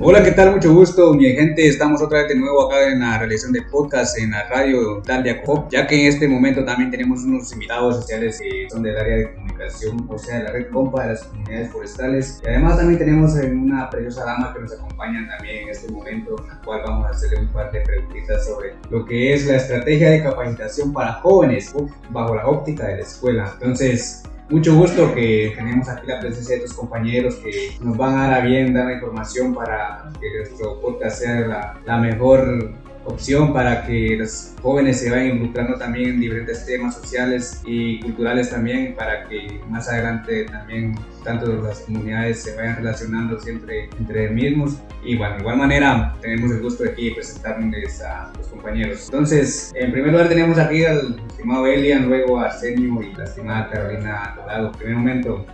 [0.00, 0.52] Hola, ¿qué tal?
[0.52, 1.66] Mucho gusto, mi gente.
[1.68, 5.22] Estamos otra vez de nuevo acá en la realización de podcast en la radio tal
[5.22, 8.96] de Acop, ya que en este momento también tenemos unos invitados especiales que son del
[8.96, 12.40] área de comunicación, o sea, de la red compa de las comunidades forestales.
[12.44, 16.48] Y además también tenemos una preciosa dama que nos acompaña también en este momento, en
[16.48, 20.10] la cual vamos a hacerle un par de preguntitas sobre lo que es la estrategia
[20.10, 21.72] de capacitación para jóvenes
[22.10, 23.50] bajo la óptica de la escuela.
[23.54, 28.28] Entonces, mucho gusto que tenemos aquí la presencia de estos compañeros que nos van a
[28.28, 32.72] dar a bien dar la información para que nuestro podcast sea la mejor
[33.06, 38.50] opción para que los jóvenes se vayan involucrando también en diferentes temas sociales y culturales
[38.50, 44.78] también para que más adelante también tanto las comunidades se vayan relacionando siempre entre mismos
[45.04, 49.04] y bueno, de igual manera tenemos el gusto de aquí presentarles a los compañeros.
[49.06, 53.70] Entonces, en primer lugar tenemos aquí al estimado Elian, luego a Arsenio y la estimada
[53.70, 54.68] Carolina Dorado.
[54.68, 55.46] En primer momento,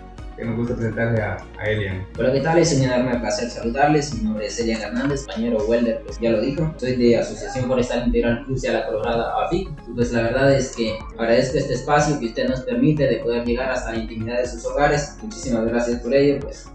[0.42, 2.06] que gusta presentarle a, Elian.
[2.18, 2.58] Hola, ¿qué tal?
[2.58, 4.14] Es un enorme placer saludarles.
[4.14, 6.74] Mi nombre es Elian Hernández, compañero welder, pues ya lo dijo.
[6.76, 9.68] Soy de Asociación Forestal Integral Crucia La Colorada, AFIC.
[9.94, 13.70] Pues la verdad es que agradezco este espacio que usted nos permite de poder llegar
[13.70, 15.16] hasta la intimidad de sus hogares.
[15.22, 16.40] Muchísimas gracias por ello.
[16.40, 16.68] Pues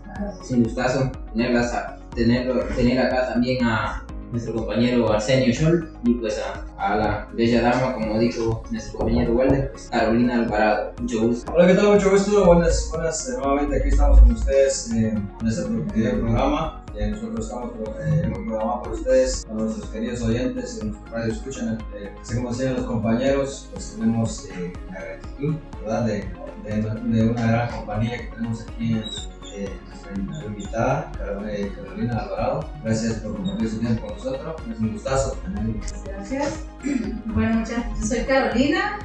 [0.44, 6.42] sin gustazo tenerlas a, tenerlo, tener acá también a nuestro compañero Arsenio Scholl y pues
[6.78, 10.94] a, la bella dama, como dijo nuestro compañero Walder, pues, Carolina Alvarado.
[11.00, 11.52] Mucho gusto.
[11.54, 11.94] Hola, ¿qué tal?
[11.94, 12.46] Mucho gusto.
[12.46, 13.30] Buenas, buenas.
[13.30, 15.64] Eh, nuevamente aquí estamos con ustedes eh, en este
[16.12, 16.84] programa.
[16.96, 17.72] Eh, nosotros estamos
[18.08, 21.78] en un programa por ustedes, a nuestros queridos oyentes, en nuestro radio escuchan.
[22.22, 24.48] así como decían los compañeros, pues tenemos
[24.92, 26.06] la gratitud ¿verdad?
[26.06, 26.26] De,
[26.64, 29.04] de, de, una gran compañía que tenemos aquí en
[30.16, 32.70] nuestra invitada, Carolina Alvarado.
[32.84, 34.56] Gracias por compartir su tiempo con nosotros.
[34.72, 35.38] Es un gustazo.
[36.06, 36.64] Gracias.
[37.26, 39.00] Bueno, muchas Yo soy Carolina,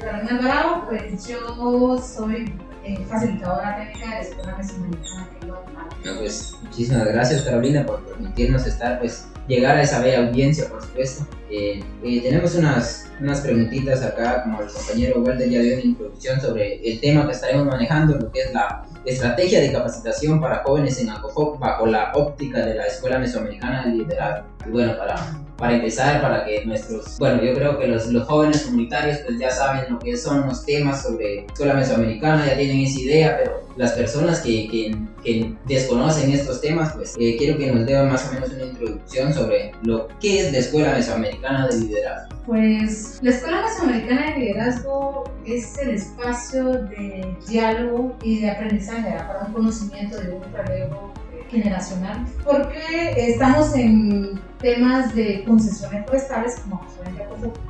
[0.00, 0.86] Carolina Alvarado.
[0.88, 2.52] Pues yo soy
[2.84, 5.88] eh, facilitadora técnica de la Escuela Mesoamericana en Guatemala.
[6.18, 11.26] pues muchísimas gracias Carolina por permitirnos estar, pues llegar a esa bella audiencia, por supuesto.
[11.50, 16.40] Eh, eh, tenemos unas, unas preguntitas acá, como el compañero Walter ya dio una introducción
[16.40, 21.00] sobre el tema que estaremos manejando, lo que es la estrategia de capacitación para jóvenes
[21.00, 24.46] en ACOFOC bajo la óptica de la Escuela Mesoamericana de Liderazgo.
[24.70, 25.16] Bueno, para,
[25.56, 29.50] para empezar, para que nuestros, bueno, yo creo que los, los jóvenes comunitarios pues ya
[29.50, 33.92] saben lo que son los temas sobre Escuela Mesoamericana, ya tienen esa idea, pero las
[33.92, 38.34] personas que, que, que desconocen estos temas, pues eh, quiero que nos den más o
[38.34, 42.36] menos una introducción sobre lo que es la Escuela Mesoamericana de Liderazgo.
[42.46, 49.46] Pues la Escuela Mesoamericana de Liderazgo es el espacio de diálogo y de aprendizaje para
[49.46, 51.12] un conocimiento de un relevo
[51.48, 56.82] generacional, porque estamos en temas de concesiones forestales, como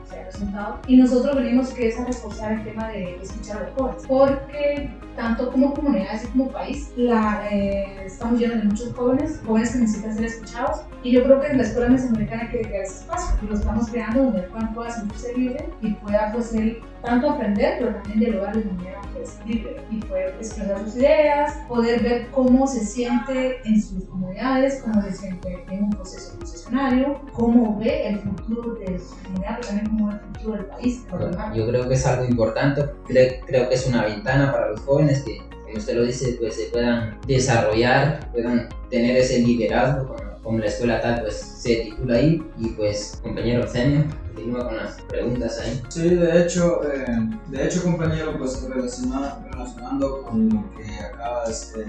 [0.09, 3.61] se ha presentado, y nosotros venimos que es a reforzar el tema de escuchar a
[3.65, 8.93] los jóvenes, porque tanto como comunidades y como país, la, eh, estamos llenos de muchos
[8.95, 12.49] jóvenes, jóvenes que necesitan ser escuchados, y yo creo que en la Escuela Mesoamericana hay
[12.49, 15.93] que crear ese espacio, y lo estamos creando donde el Juan pueda sentirse libre y
[15.95, 20.79] pueda pues él tanto aprender, pero también dialogar de manera pues, libre y poder expresar
[20.85, 25.91] sus ideas, poder ver cómo se siente en sus comunidades, cómo se siente en un
[25.91, 30.57] proceso concesionario, cómo ve el futuro de su comunidad, pero también cómo ve el futuro
[30.57, 31.07] del país.
[31.55, 35.23] yo creo que es algo importante, creo, creo que es una ventana para los jóvenes
[35.23, 40.67] que, como usted lo dice, pues se puedan desarrollar, puedan tener ese liderazgo como, la
[40.67, 44.05] escuela tal pues se titula ahí y pues compañero Arsenio
[44.39, 45.83] continúa con las preguntas ahí.
[45.89, 47.07] Sí, de hecho, eh,
[47.49, 51.87] de hecho compañero, pues relacionando con lo que acabas de,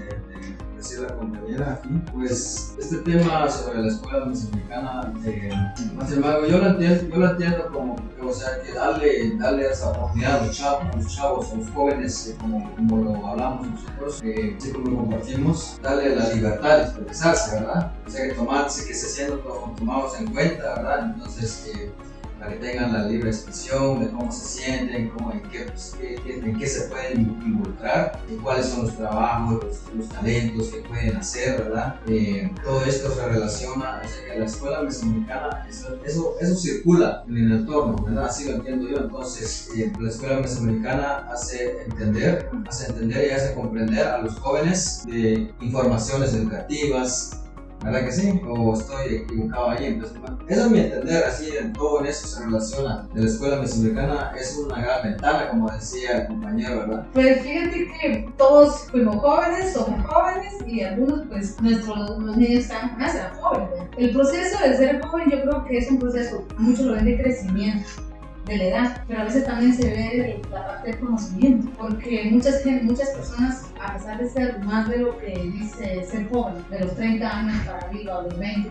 [0.76, 5.50] decir la compañera aquí, pues este tema sobre la escuela mesoamericana, eh,
[5.94, 9.90] más embargo, yo lo entiendo, yo lo entiendo como, o sea, que darle, darle esa
[9.90, 13.68] oportunidad a los chavos, a los, chavos, a los jóvenes, eh, como, como lo hablamos
[13.68, 17.92] nosotros, eh, como lo compartimos, darle la libertad de expresarse, ¿verdad?
[18.06, 19.36] O sea, que tomarse, que se siendo
[19.76, 21.12] tomados en cuenta, ¿verdad?
[21.14, 21.92] Entonces, eh,
[22.40, 26.58] para que tengan la libre expresión de cómo se sienten, cómo, en, qué, pues, en
[26.58, 29.62] qué se pueden involucrar, cuáles son los trabajos,
[29.94, 32.00] los, talentos que pueden hacer, ¿verdad?
[32.08, 37.24] Eh, todo esto se relaciona, o sea, que la escuela mesoamericana, eso, eso, eso, circula
[37.28, 38.24] en el entorno, ¿verdad?
[38.24, 38.96] Así lo entiendo yo.
[38.96, 45.02] Entonces, eh, la escuela mesoamericana hace entender, hace entender y hace comprender a los jóvenes
[45.06, 47.40] de informaciones educativas,
[47.82, 48.40] ¿Verdad que sí?
[48.46, 49.86] ¿O estoy equivocado ahí?
[49.86, 50.18] Entonces,
[50.48, 53.08] eso es mi entender, así en todo en eso se relaciona.
[53.14, 57.06] De la escuela mesoamericana es una gran ventana, como decía el compañero, ¿verdad?
[57.14, 62.98] Pues fíjate que todos fuimos jóvenes, somos jóvenes y algunos, pues nuestros los niños están
[62.98, 63.70] más jóvenes.
[63.96, 67.22] El proceso de ser joven yo creo que es un proceso, muchos lo ven de
[67.22, 67.88] crecimiento
[68.46, 72.64] de la edad, pero a veces también se ve la parte del conocimiento, porque muchas,
[72.82, 76.96] muchas personas, a pesar de ser más de lo que dice ser joven, de los
[76.96, 78.70] 30 años para arriba o de los 20,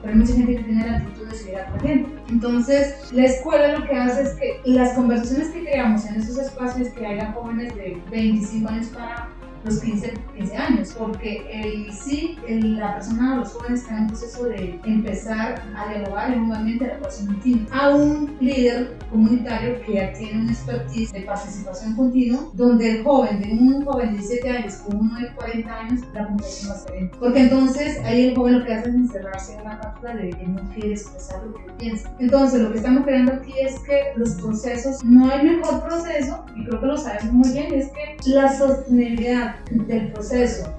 [0.00, 2.08] pero hay mucha gente que tiene la actitud de seguir aprendiendo.
[2.28, 6.88] Entonces, la escuela lo que hace es que las conversaciones que creamos en esos espacios
[6.90, 9.28] que haya jóvenes de 25 años para
[9.64, 14.78] los 15, 15 años, porque el, sí, la persona, los jóvenes están en proceso de
[14.84, 20.12] empezar a dialogar en un ambiente de ecuación continua a un líder comunitario que ya
[20.12, 24.74] tiene un expertise de participación continua, donde el joven, de un joven de 17 años
[24.74, 28.58] con uno de 40 años, la puntuación va a ser Porque entonces ahí el joven
[28.58, 31.72] lo que hace es encerrarse en una cápsula de que no quiere expresar lo que
[31.78, 32.14] piensa.
[32.18, 36.64] Entonces lo que estamos creando aquí es que los procesos, no hay mejor proceso, y
[36.66, 40.74] creo que lo sabemos muy bien, es que la sostenibilidad del proceso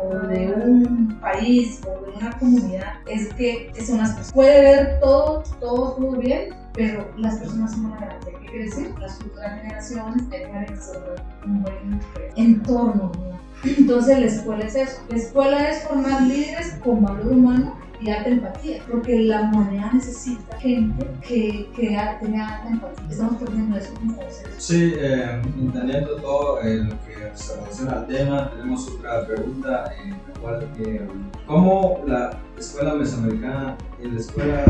[0.00, 4.32] o de un país o de una comunidad es que son las personas.
[4.32, 8.32] Puede ver todo, todo muy bien, pero las personas son una garantía.
[8.40, 8.94] ¿Qué quiere decir?
[8.98, 12.00] Las futuras generaciones ser un buen
[12.36, 13.12] entorno.
[13.64, 15.00] Entonces la escuela es eso.
[15.08, 20.58] La escuela es formar líderes con valor humano y alta empatía, porque la humanidad necesita
[20.58, 23.06] gente que, que tenga alta empatía.
[23.10, 24.16] Estamos perdiendo eso como
[24.58, 30.10] Sí, eh, entendiendo todo eh, lo que se relaciona al tema, tenemos otra pregunta en
[30.10, 31.06] la cual, eh,
[31.46, 34.64] ¿cómo la escuela mesoamericana y la escuela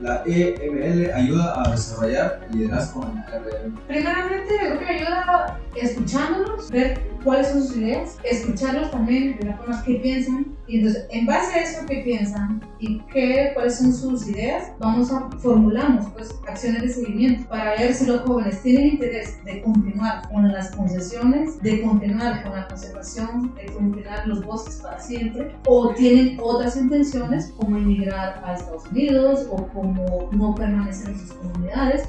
[0.00, 3.76] la EML ayuda a desarrollar liderazgo en la RM?
[3.86, 9.82] Primeramente, creo que ayuda escuchándolos, ver cuáles son sus ideas, escucharlos también de la forma
[9.82, 10.56] que piensan.
[10.68, 15.12] Y entonces en base a eso que piensan y qué, cuáles son sus ideas, vamos
[15.12, 20.28] a formulamos pues acciones de seguimiento para ver si los jóvenes tienen interés de continuar
[20.28, 25.92] con las concesiones, de continuar con la conservación, de continuar los bosques para siempre o
[25.94, 32.08] tienen otras intenciones como emigrar a Estados Unidos o como no permanecer en sus comunidades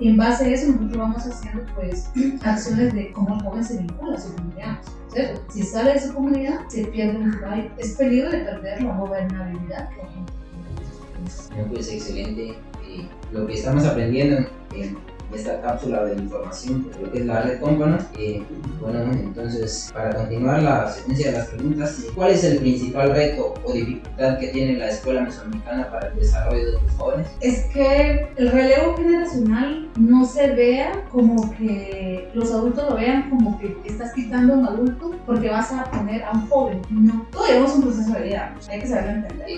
[0.00, 2.10] y en base a eso nosotros vamos haciendo pues
[2.42, 4.78] acciones de cómo el joven se vincula a su comunidad.
[5.12, 5.42] ¿cierto?
[5.52, 7.72] Si sale de su comunidad, se pierde un lugar.
[7.78, 9.88] Es peligro de perder la gobernabilidad.
[11.70, 12.50] Pues excelente.
[12.86, 14.96] Eh, lo que estamos aprendiendo en
[15.34, 17.98] esta cápsula de información de lo que es la red Compano.
[18.18, 18.42] Eh,
[18.80, 23.72] bueno, entonces, para continuar la secuencia de las preguntas, ¿cuál es el principal reto o
[23.72, 27.28] dificultad que tiene la escuela mesoamericana para el desarrollo de los jóvenes?
[27.40, 33.58] Es que el relevo generacional no se vea como que los adultos lo vean como
[33.58, 36.80] que estás quitando a un adulto porque vas a poner a un joven.
[36.90, 39.48] No, todos llevamos un proceso de vida, hay que saberlo entender.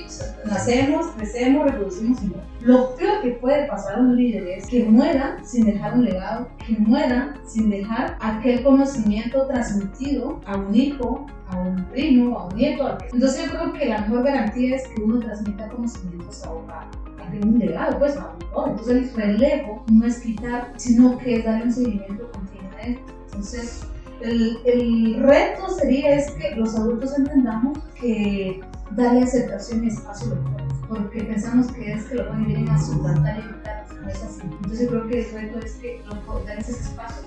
[0.46, 2.34] Nacemos, crecemos, reproducimos y no.
[2.60, 6.48] Lo peor que puede pasar a un líder es que muera sin dejar un legado,
[6.66, 12.56] que muera sin dejar aquel conocimiento transmitido a un hijo, a un primo, a un
[12.56, 12.98] nieto.
[13.12, 17.58] Entonces yo creo que la mejor garantía es que uno transmita conocimientos a, a, un
[17.58, 21.72] legado, pues a un Entonces el relevo no es quitar, sino que es darle un
[21.72, 23.12] seguimiento continuo a esto.
[23.26, 23.86] Entonces
[24.20, 28.60] el, el reto sería es que los adultos entendamos que
[28.92, 33.38] darle aceptación y espacio a los porque pensamos que es que jóvenes vienen a suplantar
[33.38, 34.40] y quitar, no es así.
[34.42, 37.24] Entonces creo que el reto es que jóvenes ese espacio.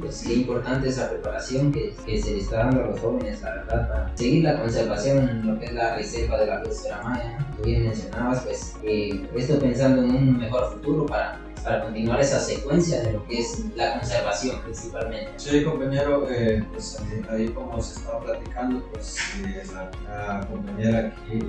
[0.00, 3.54] Pues qué importante esa preparación que, que, se le está dando a los jóvenes, la
[3.54, 7.38] verdad, para seguir la conservación en lo que es la reserva de la biosfera maya.
[7.56, 12.40] Tú bien mencionabas, pues, eh, esto pensando en un mejor futuro para para continuar esa
[12.40, 15.32] secuencia de lo que es la conservación principalmente.
[15.36, 16.98] Sí, compañero, eh, pues
[17.30, 19.62] ahí, como se estaba platicando, pues eh,
[20.06, 21.40] la, compañera aquí,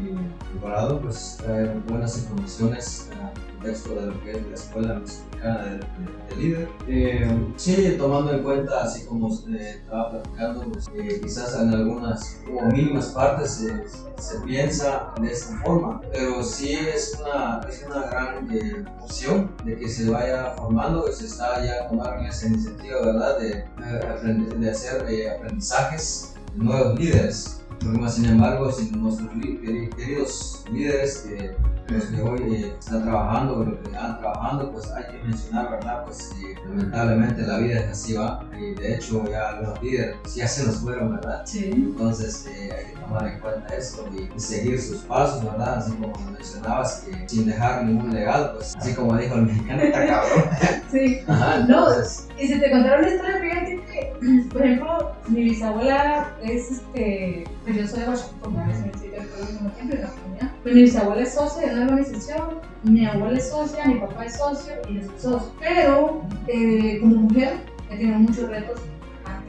[0.56, 3.10] Alvarado, pues trae buenas informaciones
[3.60, 6.70] contexto de lo que es la escuela mexicana de, líder.
[6.88, 12.38] Eh, sí, tomando en cuenta, así como se estaba platicando, pues, eh, quizás en algunas
[12.48, 13.68] o mínimas partes
[14.18, 19.78] se piensa de esta forma, pero sí es una, es una gran eh, opción de
[19.78, 23.66] que se vaya formando, que se está ya tomando esa iniciativa, ¿verdad?, de,
[24.58, 25.02] de hacer
[25.36, 27.59] aprendizajes de nuevos líderes.
[27.80, 31.56] Pero, sin embargo, sin nuestros queridos líderes que
[31.94, 36.04] los que hoy eh, están trabajando, los que están trabajando, pues hay que mencionar, ¿verdad?
[36.06, 38.46] Pues eh, lamentablemente la vida es así, va.
[38.58, 41.42] Y de hecho ya los líderes ya se nos fueron, ¿verdad?
[41.46, 41.72] Sí.
[41.74, 45.80] Entonces eh, hay que tomar en cuenta esto y, seguir sus pasos, ¿verdad?
[45.80, 50.06] Así como mencionabas, que sin dejar ningún legado, pues así como dijo el mexicano, está
[50.06, 50.44] cabrón.
[50.90, 51.20] Sí.
[51.28, 51.86] Ajá, no,
[52.40, 53.40] y si te contaron una historia,
[54.52, 58.70] por ejemplo, mi bisabuela es, este, pues yo soy de Washington.
[58.70, 59.12] Es el sitio
[59.88, 60.14] de la
[60.64, 62.42] Pues mi bisabuela es socia de una organización,
[62.84, 65.52] mi abuela es socia, mi papá es socio y yo soy socio.
[65.60, 67.54] Pero eh, como mujer
[67.90, 68.82] he tenido muchos retos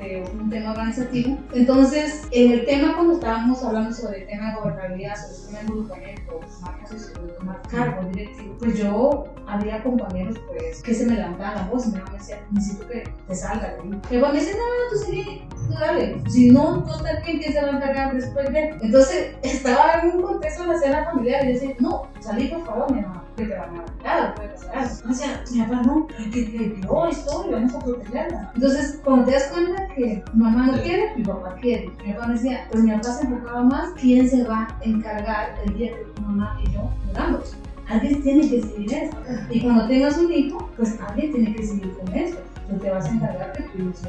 [0.01, 1.39] de un tema organizativo.
[1.53, 5.59] Entonces, en el tema, cuando estábamos hablando sobre el tema de gobernabilidad, sobre el tema
[5.59, 11.57] de involucramiento, marcas tomar cargos directivos, pues yo había compañeros pues, que se me levantaban
[11.57, 14.01] la voz y me decían, necesito que te salga de ahí.
[14.11, 16.23] Y me decían, no, no, tú sigue, tú dale.
[16.29, 18.69] Si no, tú estás bien, ¿quién se va a encargar después de?
[18.81, 22.65] Entonces, estaba en un contexto de la cena familiar y yo decía, no, salí por
[22.65, 25.11] favor, mi mamá, que te van a matar, puede pasar algo.
[25.11, 28.53] O sea, mi papá no, que, que, yo estoy, vamos a protegerla.
[28.55, 31.91] Entonces, cuando te das cuenta que mamá no quiere, mi papá quiere.
[32.05, 35.77] Mi papá decía, pues mi papá se enfocaba más, ¿quién se va a encargar el
[35.77, 37.57] día que tu mamá y yo muramos?
[37.89, 39.17] Alguien tiene que seguir esto.
[39.51, 42.41] Y cuando tengas un hijo, pues alguien tiene que seguir con esto.
[42.69, 44.09] Tú te vas a encargar de tu esto.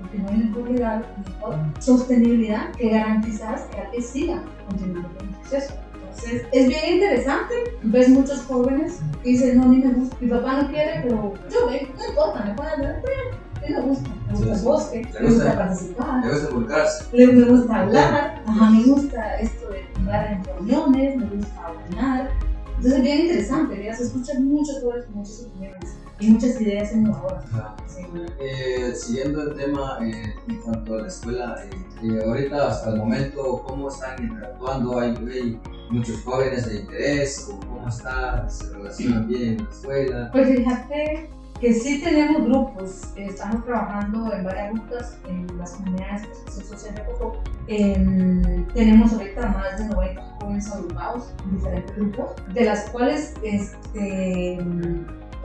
[0.00, 5.34] Porque no hay mejor legado, mejor sostenibilidad que garantizar que alguien siga continuando con el
[5.36, 5.74] proceso.
[6.16, 7.54] Entonces, es bien interesante.
[7.82, 10.16] Ves muchos jóvenes que dicen, no, ni me gusta.
[10.20, 13.80] Mi papá no quiere, pero yo ve, no importa, me pueden dar a mí me
[13.80, 18.70] gusta, me gusta el bosque, me gusta participar, Le gusta le- me gusta hablar, ajá,
[18.70, 22.30] me gusta esto de hablar en reuniones, me gusta hablar.
[22.68, 27.44] Entonces es bien interesante, ya se escuchan muchos jóvenes muchas opiniones y muchas ideas innovadoras.
[27.52, 27.76] Ajá.
[27.86, 28.02] Sí.
[28.40, 31.70] Eh, siguiendo el tema eh, en cuanto a la escuela, eh,
[32.02, 34.98] eh, ahorita hasta el momento, ¿cómo están interactuando?
[34.98, 37.48] ¿Hay, hay muchos jóvenes de interés?
[37.50, 38.48] ¿O ¿Cómo está?
[38.48, 40.30] ¿Se relacionan bien en la escuela?
[40.32, 41.30] Pues fíjate
[41.60, 46.66] que sí tenemos grupos, eh, estamos trabajando en varias rutas en las comunidades de prestación
[46.66, 47.42] social de Coco.
[47.66, 54.58] Em, tenemos ahorita más de 90 jóvenes agrupados en diferentes grupos, de las cuales este,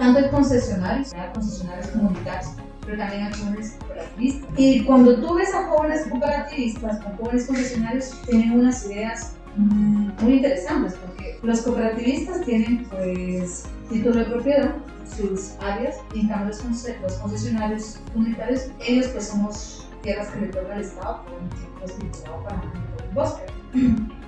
[0.02, 2.52] tanto hay concesionarios, hay concesionarios comunitarios,
[2.86, 4.50] pero también hay jóvenes cooperativistas.
[4.58, 10.34] Y cuando tú ves a jóvenes cooperativistas con jóvenes concesionarios, tienen unas ideas mm, muy
[10.38, 14.76] interesantes, porque los cooperativistas tienen pues título de propiedad,
[15.16, 20.42] sus áreas, y en cambio los, conce- los concesionarios comunitarios, ellos pues somos tierras que
[20.42, 23.44] le toca al Estado por un tiempo estipulado para del bosque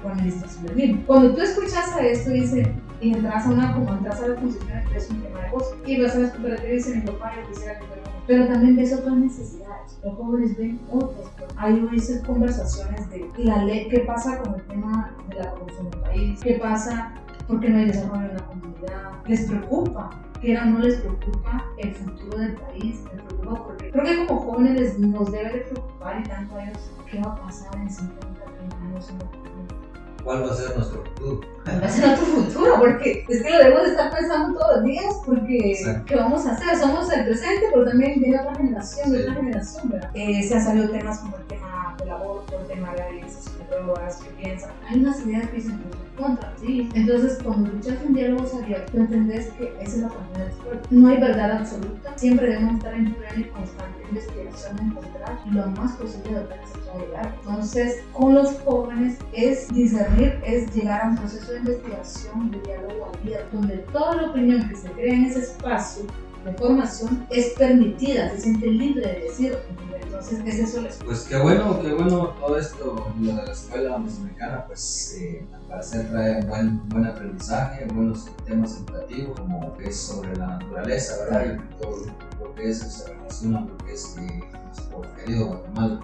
[0.05, 1.03] o administración del mismo.
[1.07, 4.71] Cuando tú escuchas a esto dice, y entras a una como entras a la concesión
[4.95, 7.47] es un tema de bosque, y vas a las cooperativas y dicen, mi papá yo
[7.49, 8.23] quisiera que fuera como-".
[8.27, 9.99] pero también ves otras necesidades.
[10.03, 11.27] Los jóvenes ven otras.
[11.57, 15.99] Hay veces conversaciones de la ley, qué pasa con el tema de la corrupción del
[16.01, 17.13] país, qué pasa
[17.47, 20.09] porque no hay desarrollo en la comunidad, les preocupa
[20.43, 24.79] o no les preocupa el futuro del país, les preocupa porque creo que como jóvenes
[24.79, 28.43] les- nos debe de preocupar y tanto a ellos qué va a pasar en 50,
[28.45, 29.92] 30 años en la comunidad.
[30.23, 31.41] ¿Cuál va a ser nuestro futuro?
[31.67, 34.85] Va a ser nuestro futuro, porque es que lo debemos de estar pensando todos los
[34.85, 36.03] días, porque Exacto.
[36.05, 36.77] ¿qué vamos a hacer?
[36.77, 39.21] Somos el presente, pero también viene otra generación, Sí.
[39.21, 40.11] otra generación, ¿verdad?
[40.13, 43.57] Eh, se han salido temas como el tema del aborto, el tema de la legalización
[43.59, 44.71] de drogas, ¿qué piensan?
[44.89, 45.81] Hay unas ideas que dicen
[46.17, 46.89] contras, ¿sí?
[46.93, 50.95] Entonces, cuando luchas en diálogos abiertos, entendés que esa es la manera de.
[50.95, 55.93] No hay verdad absoluta, siempre debemos estar en plena y constante investigación, encontrar lo más
[55.93, 57.35] posible de lo que llegar.
[57.39, 63.11] Entonces, con los jóvenes es discernir, es llegar a un proceso de investigación, de diálogo
[63.19, 66.05] abierto, donde toda la opinión que se crea en ese espacio
[66.45, 69.57] de formación es permitida, se siente libre de decir.
[70.03, 71.05] Entonces, es eso la escuela.
[71.13, 75.61] Pues qué bueno, qué bueno todo esto, lo de la escuela mesoamericana, pues eh, al
[75.67, 81.13] parecer trae un buen, buen aprendizaje, buenos temas educativos, como que es sobre la naturaleza,
[81.25, 81.55] ¿verdad?
[81.55, 81.97] Y todo
[82.39, 85.99] lo que es, se relaciona lo que es eh, nuestro querido Guatemala.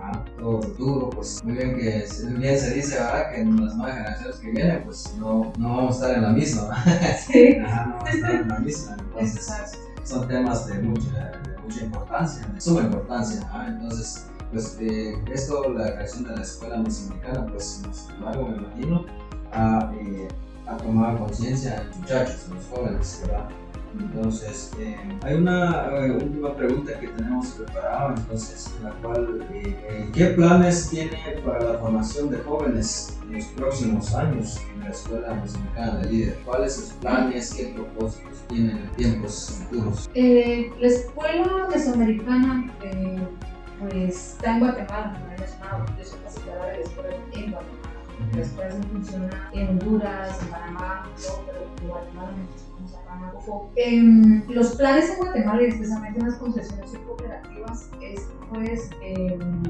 [0.00, 3.30] Ajá, Todo duro, pues muy bien que se- bien se dice, ¿verdad?
[3.30, 6.30] Que en las nuevas generaciones que vienen, pues no, no vamos a estar en la
[6.30, 7.16] misma, ¿verdad?
[7.30, 11.58] Sí, Ajá, no vamos a estar en la misma, entonces son temas de mucha, de
[11.62, 13.40] mucha importancia, de suma importancia.
[13.66, 19.06] Entonces, pues eh, esto, la creación de la escuela mesoamericana, pues nos ayudó, me imagino,
[19.52, 20.28] a, eh,
[20.66, 23.48] a conciencia en los muchachos, en los jóvenes, ¿verdad?
[23.98, 30.10] Entonces, eh, hay una eh, última pregunta que tenemos preparada, entonces, la cual, eh, eh,
[30.14, 35.34] ¿qué planes tiene para la formación de jóvenes en los próximos años en la Escuela
[35.34, 36.38] Mesoamericana de Líder?
[36.44, 40.10] ¿Cuáles sus planes, qué propósitos tienen en tiempos futuros?
[40.14, 43.20] Eh, la escuela mesoamericana, eh,
[43.80, 47.78] pues está en Guatemala, mencionado, yo soy facilitadora de la escuela en Guatemala.
[48.34, 51.08] La escuela se funciona en Honduras, en Panamá,
[51.46, 52.32] pero en Guatemala
[53.74, 59.62] Em, los planes en Guatemala y especialmente en las concesiones y cooperativas es pues em,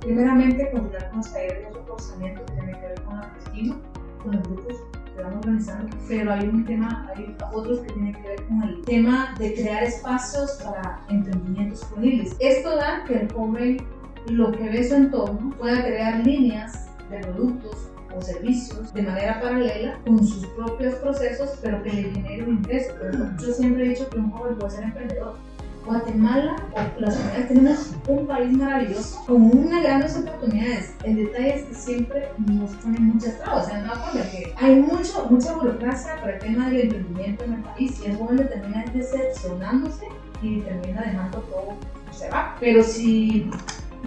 [0.00, 3.76] primeramente coordinar con los talleres de reforzamiento que tiene que ver con la autoestima,
[4.22, 4.74] con los grupos
[5.14, 8.82] que van organizando, pero hay un tema, hay otros que tienen que ver con el
[8.82, 12.34] tema de crear espacios para emprendimientos juveniles.
[12.40, 13.76] Esto da que el joven
[14.26, 19.98] lo que ve su entorno pueda crear líneas de productos o servicios de manera paralela
[20.04, 22.92] con sus propios procesos, pero que le genere un ingreso.
[23.00, 25.36] Pero yo siempre he dicho que un joven puede ser emprendedor.
[25.86, 30.94] Guatemala o las comunidades tenemos un país maravilloso con unas grandes oportunidades.
[31.04, 33.66] El detalle es que siempre nos ponen muchas trabas.
[33.66, 37.54] Se han dado cuenta que hay mucho, mucha burocracia para el tema del emprendimiento en
[37.54, 40.06] el país y es bueno termina decepcionándose
[40.42, 41.76] y termina dejando todo
[42.12, 42.56] se va.
[42.60, 43.50] Pero si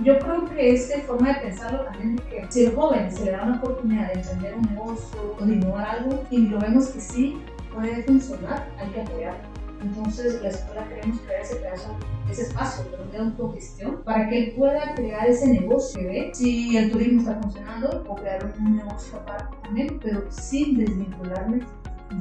[0.02, 3.32] yo creo que esta forma de pensarlo también es que si el joven se le
[3.32, 7.00] da una oportunidad de emprender un negocio o de innovar algo y lo vemos que
[7.00, 9.54] sí puede funcionar, hay que apoyarlo.
[9.82, 11.96] Entonces, la escuela queremos crear ese pedazo,
[12.32, 17.20] ese espacio de autogestión para que él pueda crear ese negocio ve si el turismo
[17.20, 21.66] está funcionando o crear un negocio aparte también, pero sin desvincularme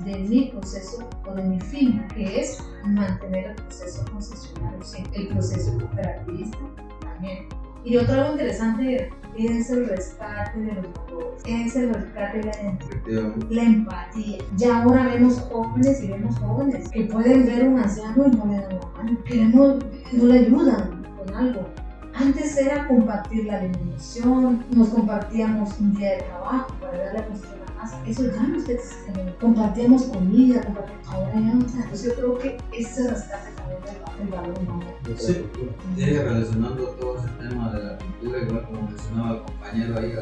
[0.04, 4.80] de mi proceso o de mi fin, que es mantener el proceso concesionario,
[5.12, 6.58] el proceso cooperativista
[7.00, 7.46] también.
[7.84, 13.34] Y otro algo interesante es el rescate de los valores, es el rescate de la,
[13.50, 14.38] la empatía.
[14.56, 18.60] Ya ahora vemos jóvenes y vemos jóvenes que pueden ver un anciano y no le
[18.60, 21.68] dan la mano, queremos, no le ayudan con algo.
[22.14, 27.50] Antes era compartir la alimentación, nos compartíamos un día de trabajo para darle a nuestra
[27.80, 27.98] casa.
[28.06, 29.34] Eso ya no existe.
[29.40, 31.60] Compartíamos comida, compartíamos ahora ya no.
[31.62, 33.61] Entonces yo creo que ese rescate
[34.20, 34.84] el valor humano.
[35.16, 35.46] Sí,
[35.96, 40.14] relacionando todo ese tema de la cultura, igual como mencionaba el compañero ahí,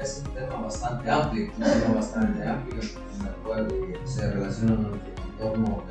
[0.00, 3.68] es un tema bastante amplio, un tema bastante amplio en el cual
[4.04, 5.82] se relaciona con nuestro entorno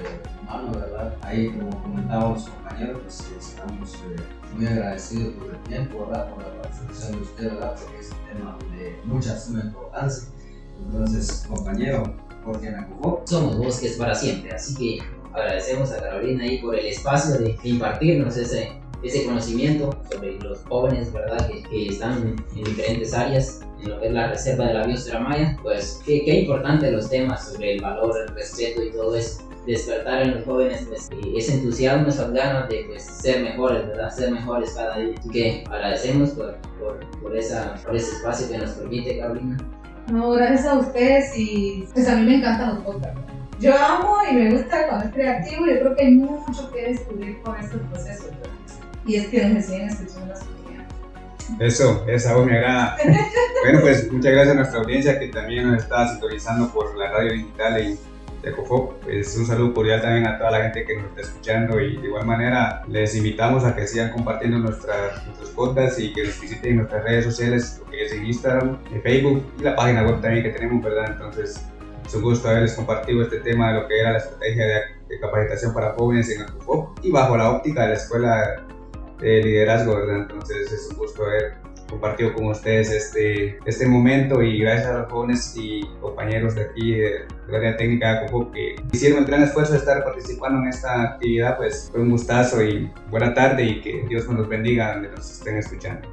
[0.41, 1.15] humano, ¿verdad?
[1.21, 4.15] Ahí, como comentábamos, compañeros, pues estamos eh,
[4.55, 6.29] muy agradecidos por el tiempo, ¿verdad?
[6.33, 7.75] Por la participación de usted, ¿verdad?
[7.79, 10.27] Porque es un tema de mucha suma importancia.
[10.85, 13.23] Entonces, compañero, porque me ocupó.
[13.25, 18.37] Somos bosques para siempre, así que agradecemos a Carolina ahí por el espacio de impartirnos
[18.37, 18.71] ese,
[19.03, 21.47] ese conocimiento sobre los jóvenes, ¿verdad?
[21.47, 25.19] Que, que, están en diferentes áreas, en lo que es la reserva de la biosfera
[25.19, 25.57] maya.
[25.61, 29.47] Pues qué, qué importante los temas sobre el valor, el respeto y todo eso.
[29.65, 34.09] Despertar en los jóvenes pues, ese entusiasmo, esas ganas de pues, ser mejores, ¿verdad?
[34.09, 35.13] Ser mejores cada día.
[35.19, 39.57] Así que agradecemos por, por, por, esa, por ese espacio que nos permite, Carolina.
[40.11, 43.30] No, gracias a ustedes y pues a mí me encantan los podcasts
[43.61, 45.65] yo amo y me gusta cuando es creativo.
[45.67, 48.29] Yo creo que hay mucho que descubrir con estos procesos.
[49.05, 50.89] Y es que nos siguen escuchando las comunidades.
[51.59, 52.97] Eso, esa voz me agrada.
[53.63, 57.33] bueno, pues muchas gracias a nuestra audiencia que también nos está sintonizando por la radio
[57.33, 57.99] digital y
[58.41, 59.03] de Cofop.
[59.03, 62.07] Pues un saludo cordial también a toda la gente que nos está escuchando y de
[62.07, 66.71] igual manera les invitamos a que sigan compartiendo nuestra, nuestros podcasts y que nos visiten
[66.71, 70.19] en nuestras redes sociales, lo que es en Instagram, en Facebook y la página web
[70.21, 71.11] también que tenemos, ¿verdad?
[71.11, 71.63] Entonces
[72.05, 74.81] es un gusto haberles compartido este tema de lo que era la estrategia de,
[75.19, 76.47] capacitación para jóvenes en el
[77.01, 78.65] y bajo la óptica de la Escuela
[79.19, 80.21] de Liderazgo, ¿verdad?
[80.21, 81.55] Entonces es un gusto haber
[81.91, 86.95] compartido con ustedes este, este momento y gracias a los jóvenes y compañeros de aquí
[86.95, 90.69] de, la área técnica de COFOP que hicieron el gran esfuerzo de estar participando en
[90.69, 95.09] esta actividad, pues fue un gustazo y buena tarde y que Dios nos bendiga donde
[95.09, 96.07] nos estén escuchando.